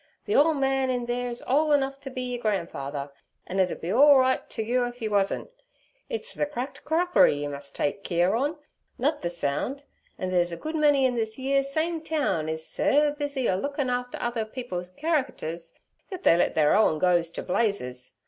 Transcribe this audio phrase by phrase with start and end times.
[0.25, 3.11] The ole man in theer'es ole enough to be yer gran'father,
[3.45, 5.51] an' it ud be all right t' you if 'e wasn't.
[6.09, 8.55] It's ther cracked crockery yer mus' take keer on,
[8.97, 9.83] nut ther sound,
[10.17, 13.91] and theere's a good many in this yeer same towen is ser busy a lookin'
[13.91, 15.73] after others people's char racters
[16.09, 18.15] thet they let their owen go t' blazes.